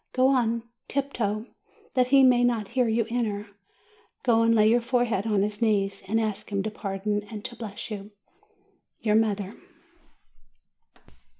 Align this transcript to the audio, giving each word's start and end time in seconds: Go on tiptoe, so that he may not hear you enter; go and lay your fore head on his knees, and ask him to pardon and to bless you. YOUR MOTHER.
Go 0.13 0.29
on 0.29 0.63
tiptoe, 0.87 1.45
so 1.45 1.53
that 1.93 2.07
he 2.07 2.23
may 2.23 2.43
not 2.43 2.69
hear 2.69 2.87
you 2.87 3.05
enter; 3.11 3.51
go 4.23 4.41
and 4.41 4.55
lay 4.55 4.67
your 4.67 4.81
fore 4.81 5.05
head 5.05 5.27
on 5.27 5.43
his 5.43 5.61
knees, 5.61 6.01
and 6.07 6.19
ask 6.19 6.51
him 6.51 6.63
to 6.63 6.71
pardon 6.71 7.21
and 7.29 7.45
to 7.45 7.55
bless 7.55 7.91
you. 7.91 8.09
YOUR 9.01 9.13
MOTHER. 9.13 9.53